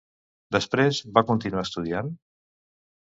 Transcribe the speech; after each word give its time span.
Després 0.55 1.01
va 1.17 1.23
continuar 1.33 1.67
estudiant? 1.69 2.11